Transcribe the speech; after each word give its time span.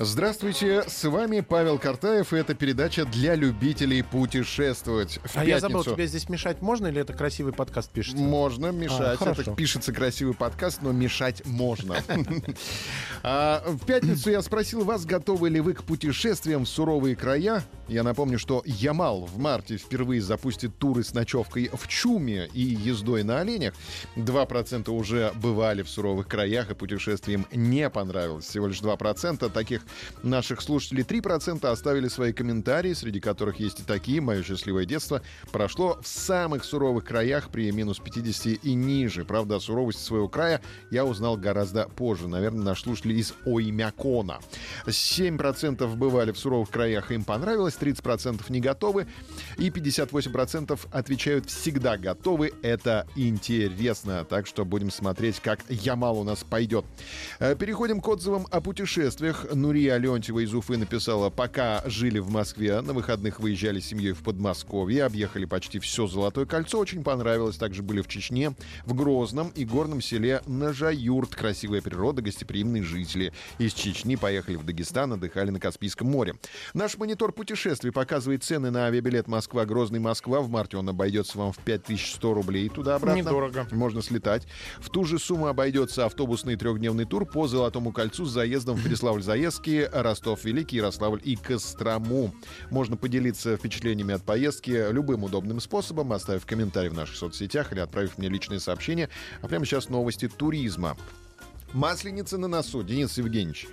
Здравствуйте, 0.00 0.84
с 0.86 1.02
вами 1.08 1.40
Павел 1.40 1.76
Картаев, 1.76 2.32
и 2.32 2.36
это 2.36 2.54
передача 2.54 3.04
для 3.04 3.34
любителей 3.34 4.04
путешествовать. 4.04 5.18
В 5.24 5.36
а 5.36 5.44
я 5.44 5.58
забыл, 5.58 5.78
пятницу 5.78 5.96
тебе 5.96 6.06
здесь 6.06 6.28
мешать 6.28 6.62
можно 6.62 6.86
или 6.86 7.00
это 7.00 7.14
красивый 7.14 7.52
подкаст 7.52 7.90
пишется? 7.90 8.22
Можно 8.22 8.68
мешать. 8.70 9.18
А, 9.20 9.32
это 9.32 9.56
пишется 9.56 9.92
красивый 9.92 10.34
подкаст, 10.34 10.82
но 10.82 10.92
мешать 10.92 11.44
можно. 11.44 11.96
А, 13.24 13.64
В 13.66 13.84
пятницу 13.84 14.30
я 14.30 14.40
спросил 14.42 14.84
вас, 14.84 15.04
готовы 15.04 15.48
ли 15.48 15.58
вы 15.58 15.74
к 15.74 15.82
путешествиям 15.82 16.64
в 16.64 16.68
суровые 16.68 17.16
края. 17.16 17.64
Я 17.88 18.04
напомню, 18.04 18.38
что 18.38 18.62
Ямал 18.64 19.24
в 19.24 19.38
марте 19.38 19.76
впервые 19.76 20.20
запустит 20.20 20.78
туры 20.78 21.02
с 21.02 21.12
ночевкой 21.14 21.68
в 21.72 21.88
Чуме 21.88 22.48
и 22.54 22.60
ездой 22.60 23.24
на 23.24 23.40
оленях. 23.40 23.74
2% 24.14 24.88
уже 24.90 25.32
бывали 25.34 25.82
в 25.82 25.88
суровых 25.88 26.28
краях, 26.28 26.70
и 26.70 26.74
путешествиям 26.74 27.44
не 27.50 27.90
понравилось. 27.90 28.44
Всего 28.44 28.68
лишь 28.68 28.80
2% 28.80 29.50
таких 29.50 29.82
наших 30.22 30.60
слушателей. 30.60 31.02
3% 31.02 31.66
оставили 31.66 32.08
свои 32.08 32.32
комментарии, 32.32 32.92
среди 32.92 33.20
которых 33.20 33.60
есть 33.60 33.80
и 33.80 33.82
такие. 33.82 34.20
Мое 34.20 34.42
счастливое 34.42 34.84
детство 34.84 35.22
прошло 35.52 35.98
в 36.02 36.06
самых 36.06 36.64
суровых 36.64 37.04
краях 37.04 37.50
при 37.50 37.70
минус 37.72 37.98
50 37.98 38.64
и 38.64 38.74
ниже. 38.74 39.24
Правда, 39.24 39.56
о 39.56 39.60
суровости 39.60 40.00
своего 40.00 40.28
края 40.28 40.60
я 40.90 41.04
узнал 41.04 41.36
гораздо 41.36 41.88
позже. 41.88 42.28
Наверное, 42.28 42.64
наш 42.64 42.82
слушатель 42.82 43.12
из 43.12 43.34
Оймякона. 43.44 44.40
7% 44.86 45.96
бывали 45.96 46.32
в 46.32 46.38
суровых 46.38 46.70
краях, 46.70 47.10
им 47.12 47.24
понравилось. 47.24 47.76
30% 47.80 48.42
не 48.48 48.60
готовы. 48.60 49.06
И 49.56 49.70
58% 49.70 50.78
отвечают 50.90 51.46
всегда 51.46 51.96
готовы. 51.96 52.52
Это 52.62 53.06
интересно. 53.16 54.24
Так 54.24 54.46
что 54.46 54.64
будем 54.64 54.90
смотреть, 54.90 55.40
как 55.40 55.60
Ямал 55.68 56.18
у 56.18 56.24
нас 56.24 56.44
пойдет. 56.44 56.84
Э, 57.38 57.54
Переходим 57.56 58.00
к 58.00 58.08
отзывам 58.08 58.46
о 58.50 58.60
путешествиях. 58.60 59.46
Нурия 59.78 59.94
Алентьева 59.94 60.40
из 60.40 60.52
Уфы 60.52 60.76
написала, 60.76 61.30
пока 61.30 61.84
жили 61.86 62.18
в 62.18 62.30
Москве, 62.30 62.80
на 62.80 62.92
выходных 62.92 63.38
выезжали 63.38 63.78
с 63.78 63.86
семьей 63.86 64.10
в 64.10 64.24
Подмосковье, 64.24 65.04
объехали 65.04 65.44
почти 65.44 65.78
все 65.78 66.08
Золотое 66.08 66.46
кольцо, 66.46 66.80
очень 66.80 67.04
понравилось. 67.04 67.58
Также 67.58 67.84
были 67.84 68.00
в 68.00 68.08
Чечне, 68.08 68.56
в 68.86 68.94
Грозном 68.94 69.52
и 69.54 69.64
горном 69.64 70.00
селе 70.00 70.42
Нажаюрт. 70.46 71.36
Красивая 71.36 71.80
природа, 71.80 72.22
гостеприимные 72.22 72.82
жители. 72.82 73.32
Из 73.58 73.72
Чечни 73.72 74.16
поехали 74.16 74.56
в 74.56 74.64
Дагестан, 74.64 75.12
отдыхали 75.12 75.50
на 75.50 75.60
Каспийском 75.60 76.08
море. 76.08 76.34
Наш 76.74 76.98
монитор 76.98 77.30
путешествий 77.30 77.92
показывает 77.92 78.42
цены 78.42 78.72
на 78.72 78.86
авиабилет 78.86 79.28
Москва-Грозный-Москва. 79.28 80.40
В 80.40 80.50
марте 80.50 80.76
он 80.76 80.88
обойдется 80.88 81.38
вам 81.38 81.52
в 81.52 81.58
5100 81.58 82.34
рублей 82.34 82.68
туда-обратно. 82.68 83.20
Недорого. 83.20 83.68
Можно 83.70 84.02
слетать. 84.02 84.48
В 84.80 84.90
ту 84.90 85.04
же 85.04 85.20
сумму 85.20 85.46
обойдется 85.46 86.04
автобусный 86.04 86.56
трехдневный 86.56 87.04
тур 87.04 87.24
по 87.24 87.46
Золотому 87.46 87.92
кольцу 87.92 88.24
с 88.24 88.32
заездом 88.32 88.74
в 88.74 88.84
Переславль-Заездский, 89.68 89.88
Ростов-Великий, 89.92 90.76
Ярославль 90.76 91.20
и 91.24 91.36
Кострому. 91.36 92.32
Можно 92.70 92.96
поделиться 92.96 93.56
впечатлениями 93.56 94.14
от 94.14 94.22
поездки 94.22 94.90
любым 94.90 95.24
удобным 95.24 95.60
способом, 95.60 96.12
оставив 96.12 96.46
комментарий 96.46 96.88
в 96.88 96.94
наших 96.94 97.16
соцсетях 97.16 97.72
или 97.72 97.80
отправив 97.80 98.18
мне 98.18 98.28
личное 98.28 98.58
сообщение. 98.58 99.08
А 99.42 99.48
прямо 99.48 99.64
сейчас 99.66 99.88
новости 99.88 100.28
туризма. 100.28 100.96
Масленица 101.74 102.38
на 102.38 102.48
носу, 102.48 102.82
Денис 102.82 103.18
Евгеньевич. 103.18 103.68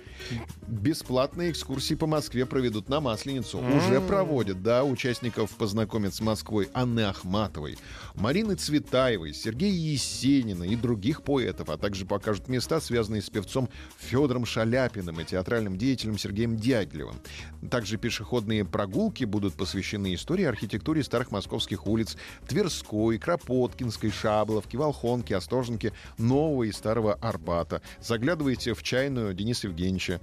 Бесплатные 0.66 1.50
экскурсии 1.50 1.94
по 1.94 2.06
Москве 2.06 2.44
проведут 2.44 2.88
на 2.88 3.00
Масленицу. 3.00 3.58
Уже 3.58 4.00
проводят, 4.00 4.62
да, 4.62 4.84
участников 4.84 5.50
познакомят 5.56 6.14
с 6.14 6.20
Москвой 6.20 6.68
Анны 6.74 7.00
Ахматовой, 7.00 7.78
Марины 8.14 8.54
Цветаевой, 8.54 9.32
Сергея 9.32 9.72
Есенина 9.72 10.64
и 10.64 10.76
других 10.76 11.22
поэтов, 11.22 11.70
а 11.70 11.78
также 11.78 12.04
покажут 12.04 12.48
места, 12.48 12.80
связанные 12.80 13.22
с 13.22 13.30
певцом 13.30 13.68
Федором 13.98 14.44
Шаляпиным 14.44 15.20
и 15.20 15.24
театральным 15.24 15.78
деятелем 15.78 16.18
Сергеем 16.18 16.56
Дягилевым. 16.56 17.16
Также 17.70 17.96
пешеходные 17.96 18.64
прогулки 18.64 19.24
будут 19.24 19.54
посвящены 19.54 20.14
истории 20.14 20.44
архитектуре 20.44 21.02
старых 21.02 21.30
московских 21.30 21.86
улиц 21.86 22.16
Тверской, 22.46 23.18
Кропоткинской, 23.18 24.10
Шабловки, 24.10 24.76
Волхонки, 24.76 25.32
Остоженки, 25.32 25.92
Нового 26.18 26.64
и 26.64 26.72
Старого 26.72 27.14
Арбата. 27.14 27.80
Заглядывайте 28.00 28.74
в 28.74 28.82
чайную 28.82 29.34
Дениса 29.34 29.68
Евгеньевича 29.68 30.20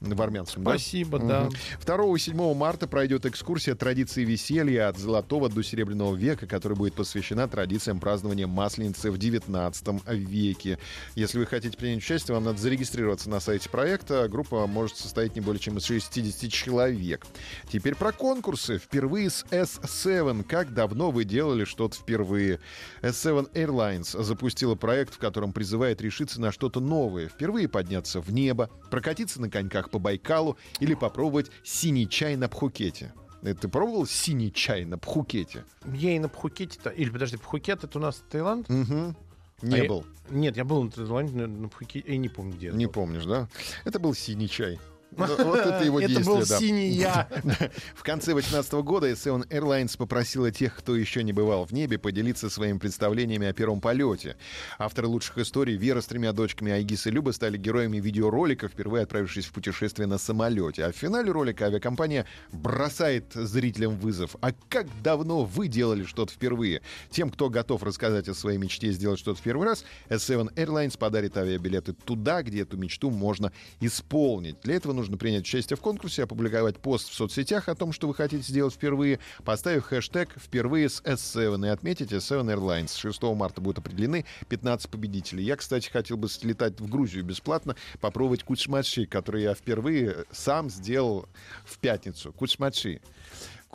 в 0.00 0.22
Армянском. 0.22 0.64
да? 0.64 0.70
Спасибо, 0.70 1.18
да. 1.18 1.48
2 1.84 2.16
и 2.16 2.18
7 2.18 2.54
марта 2.54 2.86
пройдет 2.86 3.26
экскурсия 3.26 3.74
традиции 3.74 4.24
веселья 4.24 4.88
от 4.88 4.98
Золотого 4.98 5.48
до 5.48 5.62
Серебряного 5.62 6.14
века, 6.14 6.46
которая 6.46 6.76
будет 6.76 6.94
посвящена 6.94 7.48
традициям 7.48 8.00
празднования 8.00 8.46
Масленицы 8.46 9.10
в 9.10 9.18
19 9.18 10.08
веке. 10.08 10.78
Если 11.14 11.38
вы 11.38 11.46
хотите 11.46 11.76
принять 11.76 11.98
участие, 11.98 12.34
вам 12.34 12.44
надо 12.44 12.58
зарегистрироваться 12.58 13.30
на 13.30 13.40
сайте 13.40 13.68
проекта. 13.68 14.28
Группа 14.28 14.66
может 14.66 14.96
состоять 14.96 15.34
не 15.34 15.40
более 15.40 15.60
чем 15.60 15.78
из 15.78 15.84
60 15.84 16.50
человек. 16.50 17.26
Теперь 17.70 17.94
про 17.94 18.12
конкурсы. 18.12 18.78
Впервые 18.78 19.30
с 19.30 19.44
S7. 19.50 20.44
Как 20.44 20.74
давно 20.74 21.10
вы 21.10 21.24
делали 21.24 21.64
что-то 21.64 21.96
впервые? 21.96 22.60
S7 23.02 23.52
Airlines 23.52 24.22
запустила 24.22 24.74
проект, 24.74 25.14
в 25.14 25.18
котором 25.18 25.52
призывает 25.52 26.00
решиться 26.00 26.40
на 26.40 26.52
что-то 26.52 26.80
новое. 26.80 27.01
Впервые 27.28 27.68
подняться 27.68 28.20
в 28.20 28.30
небо, 28.32 28.70
прокатиться 28.90 29.40
на 29.40 29.48
коньках 29.50 29.90
по 29.90 29.98
Байкалу 29.98 30.56
или 30.80 30.94
попробовать 30.94 31.50
синий 31.64 32.08
чай 32.08 32.36
на 32.36 32.48
Пхукете. 32.48 33.12
Э, 33.42 33.54
Ты 33.54 33.68
пробовал 33.68 34.06
синий 34.06 34.52
чай 34.52 34.84
на 34.84 34.98
Пхукете? 34.98 35.64
Я 35.92 36.14
и 36.14 36.18
на 36.18 36.28
Пхукете... 36.28 36.78
Или, 36.96 37.10
подожди, 37.10 37.36
Пхукет 37.36 37.84
это 37.84 37.98
у 37.98 38.02
нас 38.02 38.22
Таиланд? 38.30 38.70
Угу. 38.70 39.14
Не 39.62 39.74
А 39.74 39.78
я- 39.78 39.88
был. 39.88 40.04
Нет, 40.30 40.56
я 40.56 40.64
был 40.64 40.82
на 40.84 40.90
Таиланде, 40.90 41.34
на- 41.34 41.46
на 41.46 41.68
Пхукете, 41.68 42.10
я 42.10 42.16
не 42.18 42.28
помню, 42.28 42.54
где. 42.54 42.70
Не 42.70 42.86
был. 42.86 42.92
помнишь, 42.92 43.24
да? 43.24 43.48
Это 43.84 43.98
был 43.98 44.14
синий 44.14 44.48
чай. 44.48 44.78
Вот 45.16 45.58
это 45.58 45.84
его 45.84 46.00
Это 46.00 46.08
действие, 46.08 46.36
был 46.36 46.46
да. 46.46 46.58
синий 46.58 46.88
я. 46.88 47.28
В 47.94 48.02
конце 48.02 48.32
2018 48.32 48.72
года 48.84 49.10
S7 49.10 49.48
Airlines 49.48 49.96
попросила 49.96 50.50
тех, 50.50 50.74
кто 50.74 50.96
еще 50.96 51.22
не 51.22 51.32
бывал 51.32 51.64
в 51.64 51.72
небе, 51.72 51.98
поделиться 51.98 52.48
своими 52.48 52.78
представлениями 52.78 53.46
о 53.46 53.52
первом 53.52 53.80
полете. 53.80 54.36
Авторы 54.78 55.08
лучших 55.08 55.38
историй 55.38 55.76
Вера 55.76 56.00
с 56.00 56.06
тремя 56.06 56.32
дочками 56.32 56.72
Айгис 56.72 57.06
и 57.06 57.10
Люба 57.10 57.32
стали 57.32 57.58
героями 57.58 57.98
видеоролика, 57.98 58.68
впервые 58.68 59.02
отправившись 59.04 59.46
в 59.46 59.52
путешествие 59.52 60.06
на 60.06 60.18
самолете. 60.18 60.84
А 60.84 60.92
в 60.92 60.96
финале 60.96 61.30
ролика 61.30 61.66
авиакомпания 61.66 62.26
бросает 62.52 63.32
зрителям 63.34 63.96
вызов. 63.96 64.36
А 64.40 64.52
как 64.68 64.86
давно 65.02 65.44
вы 65.44 65.68
делали 65.68 66.04
что-то 66.04 66.32
впервые? 66.32 66.82
Тем, 67.10 67.30
кто 67.30 67.50
готов 67.50 67.82
рассказать 67.82 68.28
о 68.28 68.34
своей 68.34 68.58
мечте 68.58 68.90
сделать 68.92 69.18
что-то 69.18 69.38
в 69.38 69.42
первый 69.42 69.66
раз, 69.66 69.84
S7 70.08 70.54
Airlines 70.54 70.96
подарит 70.98 71.36
авиабилеты 71.36 71.92
туда, 71.92 72.42
где 72.42 72.62
эту 72.62 72.76
мечту 72.76 73.10
можно 73.10 73.52
исполнить. 73.80 74.56
Для 74.62 74.76
этого 74.76 74.92
нужно 74.92 75.01
принять 75.10 75.42
участие 75.42 75.76
в 75.76 75.80
конкурсе, 75.80 76.24
опубликовать 76.24 76.78
пост 76.78 77.08
в 77.10 77.14
соцсетях 77.14 77.68
о 77.68 77.74
том, 77.74 77.92
что 77.92 78.08
вы 78.08 78.14
хотите 78.14 78.42
сделать 78.42 78.74
впервые, 78.74 79.18
поставив 79.44 79.84
хэштег 79.84 80.30
«Впервые 80.36 80.88
с 80.88 81.00
S7» 81.02 81.66
и 81.66 81.68
отметить 81.68 82.12
S7 82.12 82.44
Airlines. 82.54 82.96
6 82.96 83.22
марта 83.34 83.60
будут 83.60 83.78
определены 83.78 84.24
15 84.48 84.90
победителей. 84.90 85.44
Я, 85.44 85.56
кстати, 85.56 85.88
хотел 85.88 86.16
бы 86.16 86.28
слетать 86.28 86.80
в 86.80 86.88
Грузию 86.88 87.24
бесплатно, 87.24 87.76
попробовать 88.00 88.44
кучмачи, 88.44 89.06
который 89.06 89.42
я 89.42 89.54
впервые 89.54 90.24
сам 90.30 90.70
сделал 90.70 91.28
в 91.64 91.78
пятницу. 91.78 92.32
Кучмачи. 92.32 93.00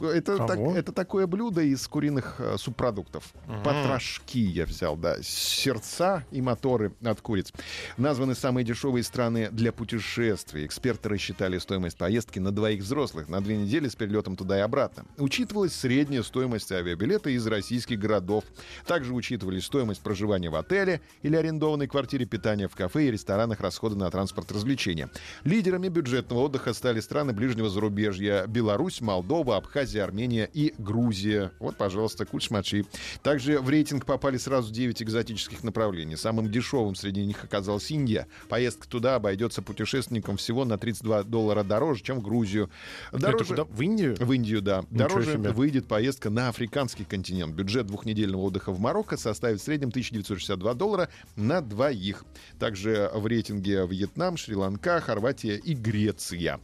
Это, 0.02 0.38
так- 0.38 0.60
это 0.60 0.92
такое 0.92 1.26
блюдо 1.26 1.62
из 1.62 1.88
куриных 1.88 2.36
э, 2.38 2.56
субпродуктов. 2.60 3.34
Потрошки 3.64 4.38
я 4.38 4.66
взял, 4.66 4.96
да. 4.96 5.18
Сердца 5.24 6.24
и 6.30 6.40
моторы 6.40 6.94
от 7.04 7.20
куриц. 7.22 7.52
Названы 7.98 8.36
самые 8.36 8.64
дешевые 8.64 9.04
страны 9.04 9.50
для 9.52 9.72
путешествий. 9.72 10.66
Эксперты 10.68 11.10
рассчитали 11.10 11.58
стоимость 11.58 11.98
поездки 11.98 12.38
на 12.38 12.52
двоих 12.52 12.84
взрослых 12.84 13.28
на 13.28 13.42
две 13.42 13.58
недели 13.58 13.88
с 13.88 13.96
перелетом 13.96 14.36
туда 14.36 14.60
и 14.60 14.62
обратно. 14.62 15.06
Учитывалась 15.18 15.74
средняя 15.74 16.22
стоимость 16.22 16.72
авиабилета 16.72 17.32
из 17.32 17.48
российских 17.48 17.98
городов. 17.98 18.44
Также 18.86 19.14
учитывались 19.16 19.64
стоимость 19.66 20.02
проживания 20.02 20.52
в 20.52 20.56
отеле 20.56 21.02
или 21.24 21.36
арендованной 21.36 21.88
квартире, 21.88 22.26
питания 22.28 22.68
в 22.68 22.76
кафе 22.76 23.08
и 23.08 23.12
ресторанах, 23.12 23.62
расходы 23.62 23.96
на 23.96 24.12
транспорт 24.12 24.52
развлечения. 24.52 25.10
Лидерами 25.44 25.88
бюджетного 25.88 26.42
отдыха 26.42 26.74
стали 26.74 27.00
страны 27.00 27.34
ближнего 27.34 27.68
зарубежья 27.68 28.46
Беларусь, 28.46 29.02
Молдова, 29.02 29.58
Абхазия, 29.58 29.87
Абхазия, 29.88 30.04
Армения 30.04 30.50
и 30.54 30.74
Грузия. 30.78 31.52
Вот, 31.60 31.78
пожалуйста, 31.78 32.26
кульшмачи. 32.26 32.86
Также 33.24 33.60
в 33.60 33.70
рейтинг 33.70 34.06
попали 34.06 34.38
сразу 34.38 34.74
9 34.74 35.02
экзотических 35.02 35.64
направлений. 35.64 36.18
Самым 36.18 36.52
дешевым 36.52 36.96
среди 36.96 37.26
них 37.26 37.44
оказалась 37.44 37.90
Индия. 37.90 38.28
Поездка 38.50 38.88
туда 38.88 39.16
обойдется 39.16 39.62
путешественникам 39.62 40.36
всего 40.36 40.66
на 40.66 40.78
32 40.78 41.24
доллара 41.24 41.64
дороже, 41.64 42.04
чем 42.04 42.20
в 42.20 42.24
Грузию. 42.24 42.70
Дороже... 43.14 43.38
Это 43.38 43.46
куда? 43.46 43.64
В 43.64 43.82
Индию? 43.82 44.16
В 44.20 44.34
Индию, 44.34 44.62
да. 44.62 44.84
Ничего 44.90 45.08
Дороже 45.08 45.34
себе. 45.34 45.52
выйдет 45.52 45.88
поездка 45.88 46.30
на 46.30 46.50
африканский 46.50 47.06
континент. 47.06 47.56
Бюджет 47.56 47.88
двухнедельного 47.88 48.42
отдыха 48.42 48.74
в 48.74 48.80
Марокко 48.80 49.16
составит 49.16 49.62
в 49.62 49.64
среднем 49.64 49.90
1962 49.90 50.74
доллара 50.74 51.10
на 51.38 51.62
двоих. 51.62 52.26
Также 52.60 53.10
в 53.14 53.26
рейтинге 53.26 53.88
Вьетнам, 53.88 54.36
Шри-Ланка, 54.36 55.00
Хорватия 55.00 55.56
и 55.56 55.74
Греция. 55.74 56.60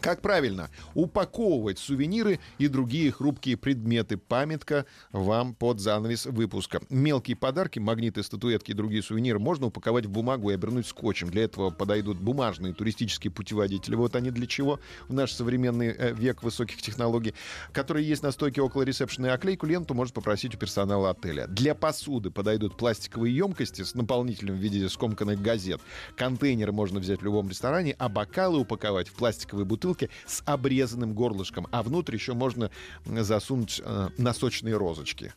Как 0.00 0.20
правильно 0.20 0.70
упаковывать 0.94 1.78
сувениры 1.78 2.38
и 2.58 2.68
другие 2.68 3.10
хрупкие 3.10 3.56
предметы? 3.56 4.16
Памятка 4.16 4.84
вам 5.12 5.54
под 5.54 5.80
занавес 5.80 6.26
выпуска. 6.26 6.82
Мелкие 6.90 7.36
подарки, 7.36 7.78
магниты, 7.78 8.22
статуэтки 8.22 8.72
и 8.72 8.74
другие 8.74 9.02
сувениры 9.02 9.38
можно 9.38 9.66
упаковать 9.66 10.06
в 10.06 10.10
бумагу 10.10 10.50
и 10.50 10.54
обернуть 10.54 10.86
скотчем. 10.86 11.30
Для 11.30 11.44
этого 11.44 11.70
подойдут 11.70 12.18
бумажные 12.18 12.74
туристические 12.74 13.30
путеводители. 13.30 13.94
Вот 13.94 14.14
они 14.14 14.30
для 14.30 14.46
чего 14.46 14.78
в 15.08 15.14
наш 15.14 15.32
современный 15.32 15.88
э, 15.88 16.12
век 16.12 16.42
высоких 16.42 16.82
технологий, 16.82 17.34
которые 17.72 18.06
есть 18.06 18.22
на 18.22 18.32
стойке 18.32 18.60
около 18.60 18.82
ресепшена. 18.82 19.32
Оклейку 19.32 19.66
ленту 19.66 19.94
может 19.94 20.12
попросить 20.12 20.54
у 20.54 20.58
персонала 20.58 21.10
отеля. 21.10 21.46
Для 21.46 21.74
посуды 21.74 22.30
подойдут 22.30 22.76
пластиковые 22.76 23.34
емкости 23.34 23.82
с 23.82 23.94
наполнителем 23.94 24.54
в 24.54 24.58
виде 24.58 24.86
скомканных 24.88 25.40
газет. 25.40 25.80
Контейнеры 26.16 26.72
можно 26.72 27.00
взять 27.00 27.20
в 27.20 27.24
любом 27.24 27.48
ресторане, 27.48 27.96
а 27.98 28.08
бокалы 28.08 28.58
упаковать 28.58 29.08
в 29.08 29.14
пластиковые 29.14 29.64
бутылки 29.64 29.83
с 30.26 30.42
обрезанным 30.46 31.14
горлышком. 31.14 31.66
А 31.70 31.82
внутрь 31.82 32.14
еще 32.14 32.34
можно 32.34 32.70
засунуть 33.04 33.80
э, 33.84 34.08
носочные 34.18 34.76
розочки. 34.76 35.32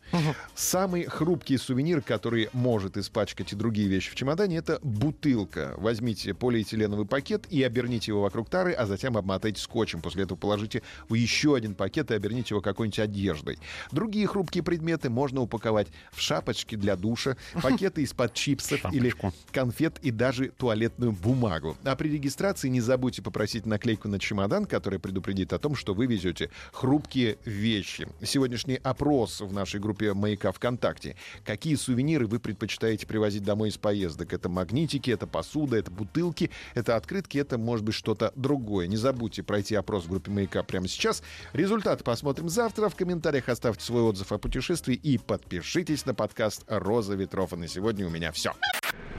Самый 0.55 1.05
хрупкий 1.05 1.57
сувенир, 1.57 2.01
который 2.01 2.49
может 2.53 2.97
испачкать 2.97 3.53
и 3.53 3.55
другие 3.55 3.87
вещи 3.87 4.11
в 4.11 4.15
чемодане, 4.15 4.57
это 4.57 4.79
бутылка. 4.81 5.73
Возьмите 5.77 6.33
полиэтиленовый 6.33 7.05
пакет 7.05 7.45
и 7.49 7.61
оберните 7.63 8.11
его 8.11 8.21
вокруг 8.21 8.49
тары, 8.49 8.73
а 8.73 8.85
затем 8.85 9.17
обмотайте 9.17 9.61
скотчем. 9.61 10.01
После 10.01 10.23
этого 10.23 10.37
положите 10.37 10.81
в 11.09 11.13
еще 11.13 11.55
один 11.55 11.75
пакет 11.75 12.11
и 12.11 12.13
оберните 12.13 12.53
его 12.53 12.61
какой-нибудь 12.61 12.99
одеждой. 12.99 13.59
Другие 13.91 14.27
хрупкие 14.27 14.63
предметы 14.63 15.09
можно 15.09 15.41
упаковать 15.41 15.87
в 16.11 16.21
шапочки 16.21 16.75
для 16.75 16.95
душа, 16.95 17.37
пакеты 17.61 18.03
из-под 18.03 18.33
чипсов 18.33 18.93
или 18.93 19.13
конфет 19.51 19.99
и 20.01 20.11
даже 20.11 20.49
туалетную 20.49 21.11
бумагу. 21.11 21.77
А 21.83 21.95
при 21.95 22.09
регистрации 22.09 22.69
не 22.69 22.81
забудьте 22.81 23.21
попросить 23.21 23.65
наклейку 23.65 24.07
на 24.07 24.19
чемодан, 24.19 24.36
которая 24.67 24.99
предупредит 24.99 25.51
о 25.53 25.59
том, 25.59 25.75
что 25.75 25.93
вы 25.93 26.05
везете 26.05 26.49
хрупкие 26.71 27.37
вещи. 27.43 28.07
Сегодняшний 28.23 28.75
опрос 28.75 29.41
в 29.41 29.51
нашей 29.51 29.79
группе 29.79 30.13
«Маяка 30.13 30.51
ВКонтакте». 30.51 31.15
Какие 31.43 31.75
сувениры 31.75 32.27
вы 32.27 32.39
предпочитаете 32.39 33.07
привозить 33.07 33.43
домой 33.43 33.69
из 33.69 33.77
поездок? 33.77 34.33
Это 34.33 34.47
магнитики, 34.47 35.09
это 35.09 35.25
посуда, 35.25 35.77
это 35.77 35.89
бутылки, 35.89 36.51
это 36.75 36.95
открытки, 36.95 37.39
это 37.39 37.57
может 37.57 37.83
быть 37.83 37.95
что-то 37.95 38.31
другое. 38.35 38.87
Не 38.87 38.97
забудьте 38.97 39.41
пройти 39.41 39.75
опрос 39.75 40.05
в 40.05 40.09
группе 40.09 40.29
«Маяка» 40.29 40.61
прямо 40.63 40.87
сейчас. 40.87 41.23
Результаты 41.53 42.03
посмотрим 42.03 42.49
завтра. 42.49 42.89
В 42.89 42.95
комментариях 42.95 43.49
оставьте 43.49 43.83
свой 43.83 44.03
отзыв 44.03 44.31
о 44.31 44.37
путешествии 44.37 44.95
и 44.95 45.17
подпишитесь 45.17 46.05
на 46.05 46.13
подкаст 46.13 46.63
«Роза 46.67 47.15
ветров». 47.15 47.53
И 47.53 47.55
на 47.55 47.67
сегодня 47.67 48.05
у 48.05 48.09
меня 48.09 48.31
все. 48.31 48.53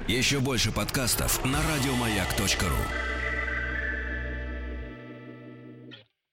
Еще 0.06 0.40
больше 0.40 0.72
подкастов 0.72 1.44
на 1.44 1.58
радиомаяк.ру. 1.62 3.17